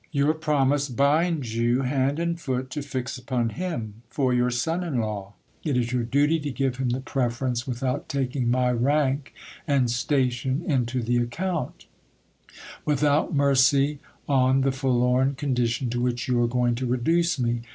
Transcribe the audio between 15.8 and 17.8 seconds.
to which you are going to reduce me.